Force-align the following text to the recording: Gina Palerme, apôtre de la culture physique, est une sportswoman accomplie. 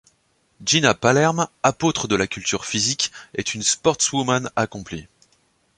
Gina 0.65 0.95
Palerme, 0.95 1.47
apôtre 1.61 2.07
de 2.07 2.15
la 2.15 2.25
culture 2.25 2.65
physique, 2.65 3.11
est 3.35 3.53
une 3.53 3.61
sportswoman 3.61 4.49
accomplie. 4.55 5.07